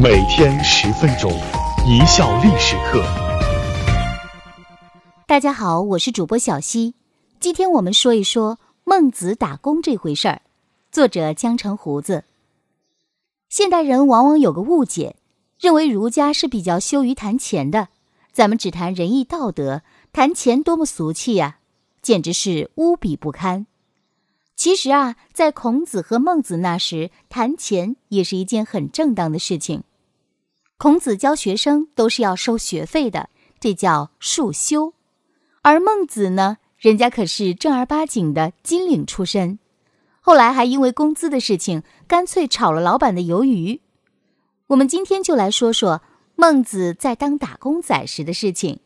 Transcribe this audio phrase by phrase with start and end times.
[0.00, 1.28] 每天十分钟，
[1.84, 3.04] 一笑历史课。
[5.26, 6.94] 大家好，我是主播小溪。
[7.40, 10.42] 今天我们说一说孟子打工这回事儿。
[10.92, 12.22] 作者江城胡子。
[13.48, 15.16] 现代人往往有个误解，
[15.58, 17.88] 认为儒家是比较羞于谈钱的，
[18.30, 21.58] 咱们只谈仁义道德，谈钱多么俗气呀，
[22.00, 23.66] 简直是污鄙不堪。
[24.54, 29.82] 其实啊，在孔子和孟子那时，谈钱也是一件很正当的事情。
[30.78, 34.92] 孔子教学生都是要收学费的，这叫束修；
[35.60, 39.58] 而孟子呢，人家可是正儿八经的金领出身，
[40.20, 43.80] 后来还因为工资的事情，干脆炒了老板的鱿鱼。
[44.68, 46.00] 我们今天就来说说
[46.36, 48.78] 孟子在当打工仔时的事情。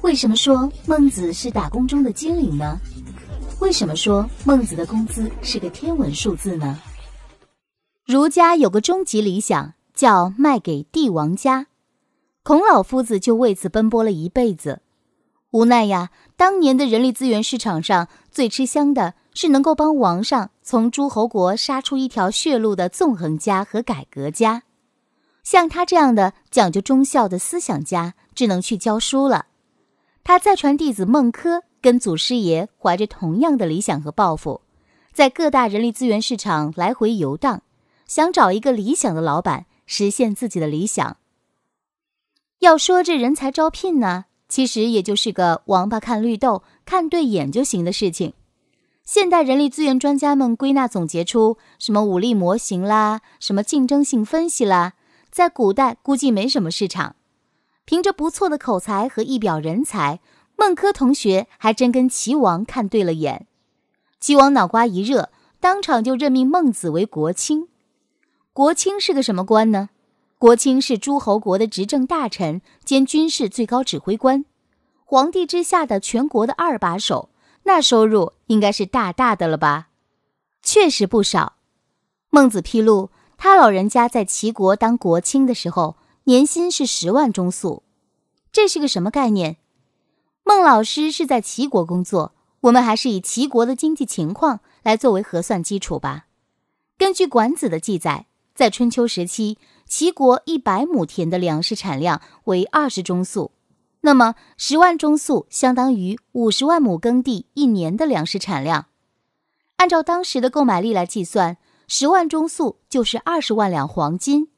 [0.00, 2.80] 为什么说孟子是打工中的金领呢？
[3.60, 6.76] 为什么说孟子的工资是个天文数字呢？
[8.08, 11.66] 儒家有个终极理想，叫卖给帝王家。
[12.42, 14.80] 孔老夫子就为此奔波了一辈子。
[15.50, 24.62] 无奈呀，当年的人力资源市场上最吃香的是能够帮王上从诸侯国杀出一条血路的纵横家和改革家。
[25.44, 29.48] 像他这样的讲究忠孝的思想家，只能去教书了。
[30.24, 31.60] 他再传弟子孟轲。
[31.82, 34.62] 跟祖师爷怀着同样的理想和抱负，
[35.12, 37.62] 在各大人力资源市场来回游荡，
[38.08, 41.18] 想找一个理想的老板，实现自己的理想。
[42.58, 48.32] 要说这人才招聘呢，其实也就是个王八看绿豆，看对眼就行的事情。
[49.04, 54.94] 现代人力资源专家们归纳总结出什么武力模型啦，什么竞争性分析啦，
[55.30, 57.16] 在古代估计没什么市场，
[57.84, 60.20] 凭着不错的口才和一表人才。
[60.56, 63.46] 孟轲同学还真跟齐王看对了眼，
[64.18, 67.68] 齐王脑瓜一热，当场就任命孟子为国卿。
[68.58, 69.90] 国卿是个什么官呢？
[70.36, 74.44] 国卿是诸侯国的执政大臣兼军事最高指挥官，
[75.04, 77.30] 皇帝之下的全国的二把手，
[77.62, 79.90] 那收入应该是大大的了吧？
[80.60, 81.52] 确实不少。
[82.30, 85.94] 孟子披露，他老人家在齐国当国卿的时候，
[86.24, 87.84] 年薪是十万中粟，
[88.50, 89.58] 这是个什么概念？
[90.42, 92.32] 孟老师是在齐国工作，
[92.62, 96.24] 我们还是以齐国的经济情况来作为核算基础吧。
[96.98, 98.26] 根据《管子》的记载，
[98.58, 103.52] 在春秋时期，齐国一百亩田的粮食产量为二十中粟，
[104.00, 108.86] 那么十万中粟相当于五十万亩耕地一年的粮食产量。
[109.76, 114.48] 按照当时的购买力来计算，十万中粟就是二十万两黄金。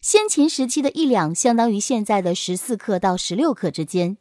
[0.00, 4.16] 先秦时期的一两相当于现在的十四克到十六克之间。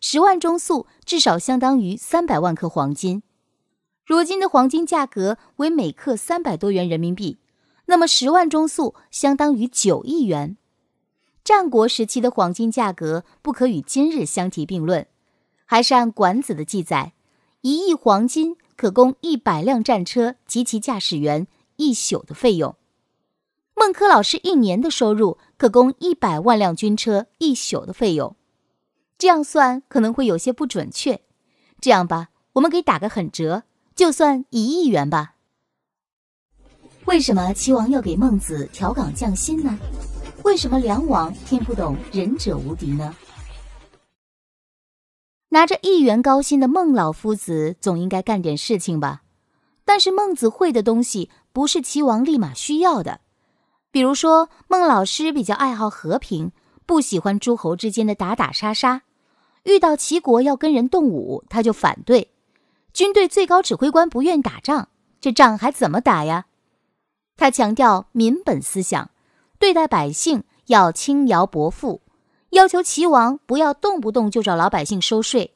[0.00, 3.22] 十万中粟至少相当于三百万克黄金，
[4.04, 7.38] 如今的黄金价格为每克三百多元人民币，
[7.86, 10.56] 那么十万中粟相当于九亿元。
[11.42, 15.06] 战国时期的黄金价格不可与今日相提并论，
[15.64, 17.12] 还是按管子的记载，
[17.60, 22.74] 一亿黄金可供一百辆战车及其驾驶员一宿的费用。
[23.76, 28.34] 孟轲老师一年的收入可供一百万辆军车一宿的费用。
[29.16, 31.20] 这样算可能会有些不准确，
[31.80, 33.62] 这样吧，我们给打个狠折，
[33.94, 35.35] 就算一亿元吧。
[37.06, 39.78] 为什么齐王要给孟子调岗降薪呢？
[40.42, 43.14] 为什么梁王听不懂仁者无敌呢？
[45.50, 49.22] 拿着一元高薪的孟老夫子总应该干点事情吧？
[49.84, 53.20] 但是孟子会的东西不是齐王立马需要的，
[53.92, 56.50] 比如说孟老师比较爱好和平，
[56.86, 59.02] 不喜欢诸侯之间的打打杀杀。
[59.62, 62.32] 遇到齐国要跟人动武，他就反对。
[62.92, 64.88] 军队最高指挥官不愿打仗，
[65.20, 66.46] 这仗还怎么打呀？
[67.36, 69.10] 他强调民本思想，
[69.58, 72.00] 对待百姓要轻徭薄赋，
[72.50, 75.54] 要求齐王不要动不动就找老百姓收税。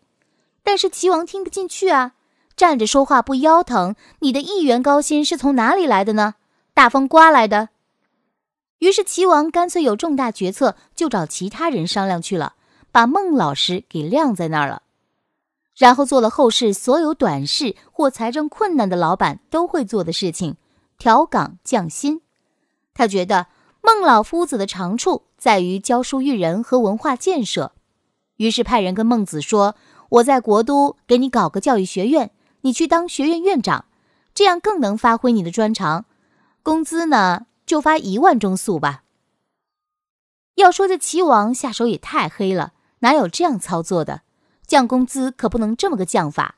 [0.63, 2.13] 但是齐王听不进去啊，
[2.55, 3.95] 站着说话不腰疼。
[4.19, 6.35] 你的一元高薪是从哪里来的呢？
[6.75, 7.71] 大风刮来的。
[8.79, 12.55] 于是齐王干脆有重大决策就找其他人商量去了。
[12.93, 14.83] 把孟老师给晾在那儿了，
[15.77, 20.57] 然后做了后世所有短视或财政困难的老板都会做的事情——
[21.01, 22.21] 调岗降薪。
[22.93, 23.47] 他觉得
[23.81, 27.73] 孟老夫子的长处在于教书育人和文化建设，
[28.37, 29.75] 于是派人跟孟子说
[30.11, 32.31] ：“我在国都给你搞个教育学院，
[32.61, 33.87] 你去当学院院长，
[34.35, 36.05] 这样更能发挥你的专长。
[36.63, 39.05] 工资呢，就发一万中粟吧。”
[40.57, 42.75] 要说这齐王下手也太黑了。
[42.99, 44.21] 哪有这样操作的？
[44.67, 46.57] 降工资可不能这么个降法，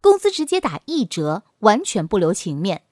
[0.00, 2.82] 工资直接打一折，完全不留情面。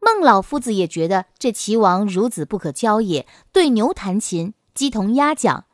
[0.00, 5.64] 孟老夫子也觉得这齐王孺子不可教也，对牛弹琴，鸡同鸭讲。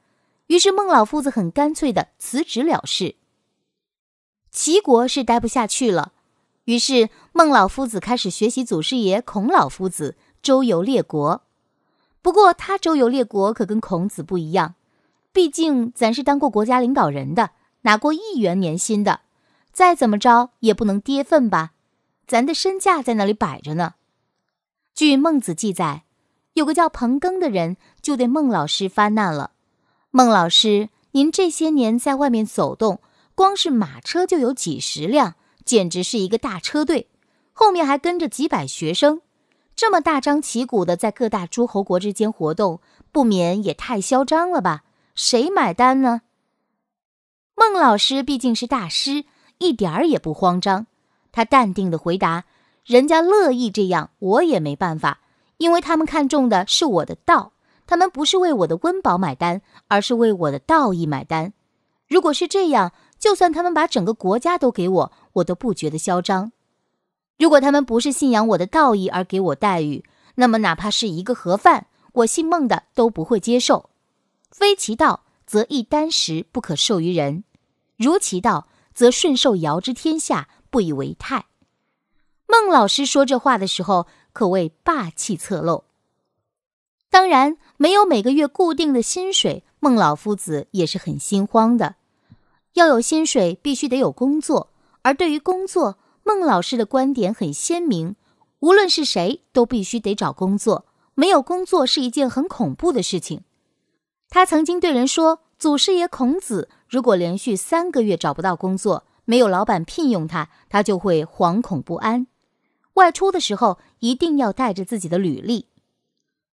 [0.49, 3.17] 于是孟老夫子很干脆的辞职了事。
[4.51, 6.13] 齐国是待不下去了，
[6.65, 11.43] 于是孟老夫子开始学习祖师爷孔老夫子周游列国。
[12.23, 14.75] 不过他周游列国可跟孔子不一样，
[15.33, 17.51] 毕竟咱是当过国家领导人的，
[17.83, 19.21] 拿过亿元年薪的，
[19.73, 21.73] 再怎么着也不能跌份吧？
[22.27, 23.95] 咱的身价在那里摆着呢。
[24.95, 26.05] 据孟子记载，
[26.53, 29.51] 有个叫彭庚的人就对孟老师发难了
[30.13, 33.01] ：“孟老师，您这些年在外面走动，
[33.35, 37.09] 光是马车就有几十辆，简直是一个大车队，
[37.53, 39.21] 后面还跟着几百学生。”
[39.75, 42.79] 这么大张旗鼓的在各大诸侯国之间活动，
[43.11, 44.85] 不免也太嚣张了吧？
[45.17, 46.23] 谁买单呢？
[47.57, 49.25] 孟老师毕竟是大师，
[49.59, 50.87] 一点儿也不慌张。
[51.33, 52.45] 他淡定的回答
[52.85, 55.21] ：“人家乐意这样，我也没办法，
[55.57, 57.53] 因为他们看中的是我的道，
[57.87, 61.53] 他们不是为我的温饱买单，而是为我的道义买单。
[62.07, 66.53] 如果是这样，就算他们把整个国家都给我，我都不觉得嚣张。”
[67.39, 70.05] 如果他们不是信仰我的道义而给我待遇，
[70.35, 73.89] 那么哪怕是一个盒饭，我姓孟的都不会接受。
[74.51, 77.43] 非其道，则一箪食不可授于人；
[77.97, 81.47] 如其道，则顺受尧之天下，不以为泰。
[82.63, 85.83] 孟老师说这话的时候，可谓霸气侧漏。
[87.11, 91.97] 当然，没有每个月固定的薪水，孟老夫子也是很心慌的。
[92.75, 94.71] 要有薪水，必须得有工作，
[95.03, 98.15] 而对于工作，孟老师的观点很鲜明，
[98.61, 103.43] 无论是谁都必须得找工作，没有工作是一件很恐怖的事情。
[104.31, 112.29] 他曾经对人说：“祖师爷孔子如果连续三个月找不到工作，没有老板聘用他，他就会惶恐不安。
[112.95, 115.69] 外出的时候一定要带着自己的履历。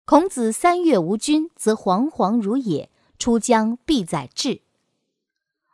[0.05, 2.89] 孔子三月无君，则惶惶如也；
[3.19, 4.63] 出疆必载志。”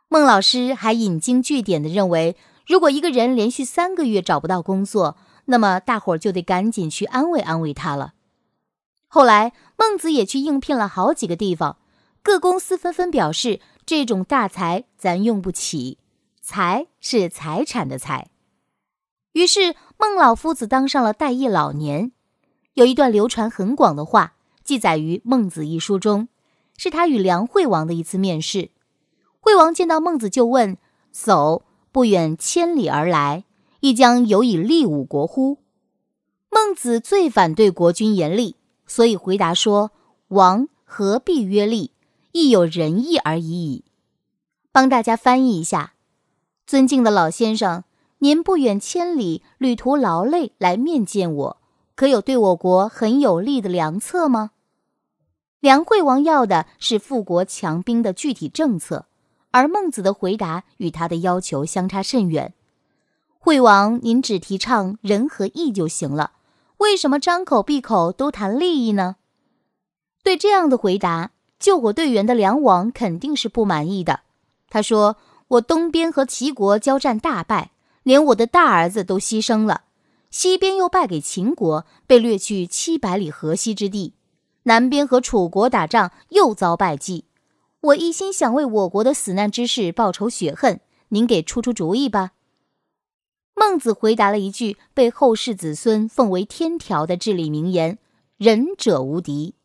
[0.09, 2.35] 孟老师还引经据典的认为。
[2.67, 8.15] 如果一个人连续三个月找不到工作，那么大伙儿就得赶紧去安慰安慰他了。
[9.05, 11.77] 后来，孟子也去应聘了好几个地方，
[12.23, 15.99] 各公司纷纷表示这种大才咱用不起，
[16.41, 18.31] 财是财产的财。
[19.33, 22.11] 于是，孟老夫子当上了待业老年。
[22.73, 26.27] 有一段流传很广的话，记载于《孟子》一书中，
[26.77, 28.71] 是他与梁惠王的一次面试。
[29.39, 30.77] 惠王见到孟子就问
[31.13, 31.61] ：“叟。”
[31.95, 33.45] 不远千里而来，
[33.79, 35.59] 亦将有以利吾国乎？
[36.49, 39.91] 孟子最反对国君严厉，所以回答说
[40.27, 41.91] ：“王何必约利？
[42.33, 43.85] 亦有仁义而已矣。”
[44.73, 45.93] 帮大家翻译一下：
[46.67, 47.85] 尊敬的老先生，
[48.19, 51.57] 您不远千里，旅途劳累来面见我，
[51.95, 54.51] 可有对我国很有利的良策吗？
[55.59, 59.05] 梁惠王要的是富国强兵的具体政策。
[59.51, 62.53] 而孟子的回答与他的要求相差甚远。
[63.39, 66.33] 惠王，您只提倡仁和义就行了，
[66.79, 69.15] 为什么张口闭口都谈利益呢？
[70.23, 74.23] 对这样的回答，救火队员的梁王肯定是不满意的。
[74.69, 75.15] 他说
[75.47, 77.71] ：“我东边和齐国交战大败，
[78.05, 79.81] 连我的大儿子都牺牲了；
[80.29, 84.13] 西边又败给秦国，被掠去七百里河西之地；
[84.63, 87.25] 南边和楚国打仗，又遭败绩。”
[87.81, 90.79] 我一心想为我国的死难之事报仇雪恨，
[91.09, 92.31] 您给出出主意吧。
[93.55, 97.97] 孟子回答了一句被后世子孙奉为天条的至理名言
[98.37, 99.55] ：“仁者无敌。”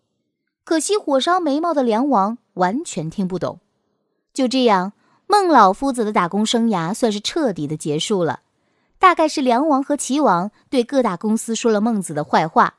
[0.64, 3.60] 可惜火烧眉毛的梁王完全听不懂。
[4.32, 4.92] 就这样，
[5.30, 8.40] 孟老夫子的打工生涯算是彻底的结束了。
[8.98, 12.74] 大概是梁王和齐王对各大公司说了孟子的坏话，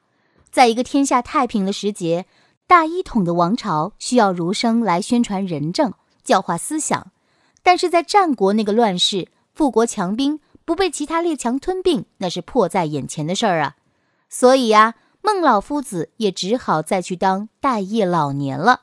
[0.51, 2.25] 在一个天下太平的时节。
[2.67, 5.93] 大一统的王朝需要儒生来宣传仁政、
[6.25, 7.11] 教化思想，
[7.63, 13.77] 但是在战国那个乱世，富国强兵不被其他列强吞并，那是迫在眼前的事儿啊。
[14.29, 18.81] 所以呀，孟老夫子也只好再去当待业老年了。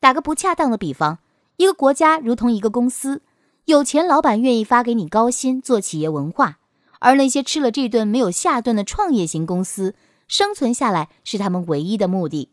[0.00, 1.18] 打个不恰当的比方，
[1.58, 3.20] 一个国家如同一个公司，
[3.64, 6.60] 有钱老板愿意发给你高薪做企业文化，
[7.00, 9.96] 而那些吃了这顿没有下顿的创业型公司，
[10.28, 12.52] 生存下来是他们唯一的目的。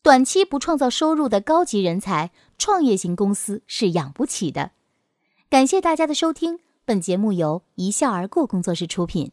[0.00, 4.70] 短期不创造收入的高级人才，创业型公司是养不起的。
[5.48, 9.32] 感谢大家的收听，本节目由一笑而过工作室出品。